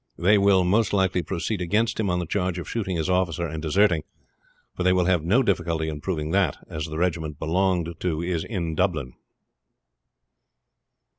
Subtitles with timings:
[0.17, 3.61] They will most likely proceed against him on the charge of shooting his officer and
[3.61, 4.01] deserting;
[4.75, 8.23] for they will have no difficulty in proving that, as the regiment he belonged to
[8.23, 9.13] is in Dublin."